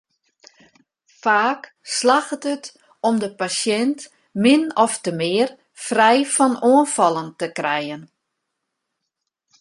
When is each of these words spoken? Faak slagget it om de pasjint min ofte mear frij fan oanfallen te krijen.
Faak 1.23 1.67
slagget 1.95 2.43
it 2.53 2.65
om 3.09 3.15
de 3.23 3.29
pasjint 3.43 3.99
min 4.43 4.63
ofte 4.87 5.11
mear 5.21 5.49
frij 5.85 6.21
fan 6.35 6.53
oanfallen 6.71 7.29
te 7.39 7.47
krijen. 7.59 8.01